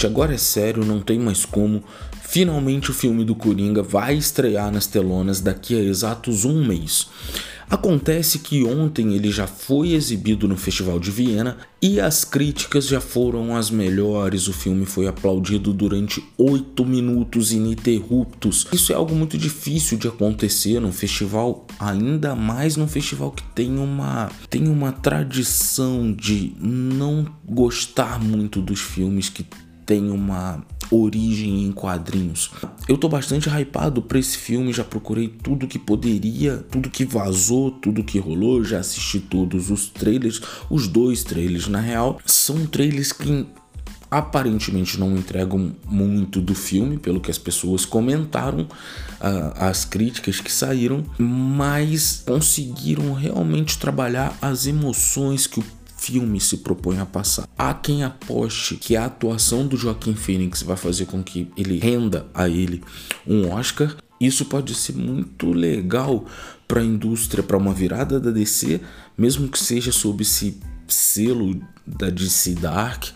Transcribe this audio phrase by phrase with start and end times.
[0.00, 1.82] gente, agora é sério, não tem mais como.
[2.22, 7.08] Finalmente o filme do Coringa vai estrear nas telonas daqui a exatos um mês.
[7.68, 13.00] Acontece que ontem ele já foi exibido no Festival de Viena e as críticas já
[13.00, 14.48] foram as melhores.
[14.48, 18.66] O filme foi aplaudido durante oito minutos ininterruptos.
[18.72, 23.78] Isso é algo muito difícil de acontecer num festival, ainda mais num festival que tem
[23.78, 29.44] uma, tem uma tradição de não gostar muito dos filmes que
[29.90, 32.52] tem uma origem em quadrinhos.
[32.86, 37.72] Eu tô bastante hypado pra esse filme, já procurei tudo que poderia, tudo que vazou,
[37.72, 40.40] tudo que rolou, já assisti todos os trailers,
[40.70, 42.20] os dois trailers na real.
[42.24, 43.44] São trailers que
[44.08, 48.68] aparentemente não entregam muito do filme, pelo que as pessoas comentaram,
[49.56, 55.64] as críticas que saíram, mas conseguiram realmente trabalhar as emoções que o
[56.00, 57.46] filme se propõe a passar.
[57.58, 62.26] Há quem aposte que a atuação do Joaquim Phoenix vai fazer com que ele renda
[62.32, 62.82] a ele
[63.26, 63.94] um Oscar.
[64.18, 66.24] Isso pode ser muito legal
[66.66, 68.80] para a indústria, para uma virada da DC,
[69.16, 73.08] mesmo que seja sob esse selo da DC Dark,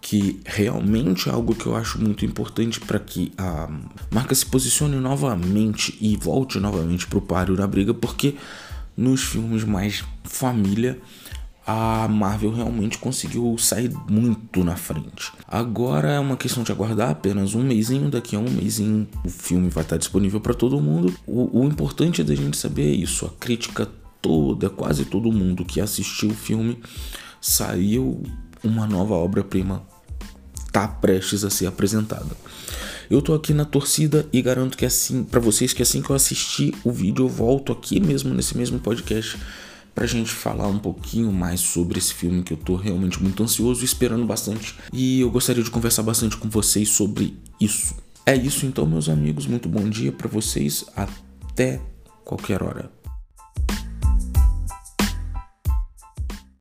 [0.00, 3.70] que realmente é algo que eu acho muito importante para que a
[4.10, 8.34] marca se posicione novamente e volte novamente para o páreo na briga, porque
[8.96, 11.00] nos filmes mais família
[11.66, 15.32] a Marvel realmente conseguiu sair muito na frente.
[15.48, 19.68] Agora é uma questão de aguardar apenas um mêsinho, daqui a um mêsinho o filme
[19.68, 21.14] vai estar disponível para todo mundo.
[21.26, 23.88] O, o importante é da gente saber isso, a crítica
[24.20, 26.78] toda, quase todo mundo que assistiu o filme
[27.40, 28.22] saiu
[28.62, 29.82] uma nova obra-prima
[30.74, 32.36] tá prestes a ser apresentada.
[33.08, 36.16] Eu tô aqui na torcida e garanto que assim, para vocês que assim que eu
[36.16, 39.38] assistir o vídeo eu volto aqui mesmo nesse mesmo podcast
[39.94, 43.82] pra gente falar um pouquinho mais sobre esse filme que eu tô realmente muito ansioso
[43.82, 44.74] e esperando bastante.
[44.92, 47.94] E eu gostaria de conversar bastante com vocês sobre isso.
[48.26, 49.46] É isso então, meus amigos.
[49.46, 50.84] Muito bom dia para vocês.
[50.96, 51.80] Até
[52.24, 52.90] qualquer hora.